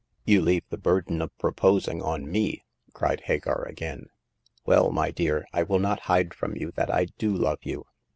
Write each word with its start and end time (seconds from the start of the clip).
You 0.25 0.41
leave 0.41 0.63
the 0.71 0.79
burden 0.79 1.21
of 1.21 1.37
proposing 1.37 2.01
on 2.01 2.25
me," 2.25 2.65
cried 2.91 3.21
Hagar, 3.25 3.65
again. 3.65 4.07
Well, 4.65 4.89
my 4.89 5.11
dear, 5.11 5.45
I 5.53 5.61
will 5.61 5.77
not 5.77 5.99
hide 6.09 6.33
from 6.33 6.55
you 6.55 6.71
that 6.71 6.91
I 6.91 7.05
do 7.19 7.31
love 7.35 7.59
you. 7.61 7.85